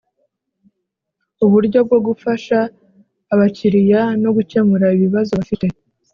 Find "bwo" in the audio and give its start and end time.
1.87-1.99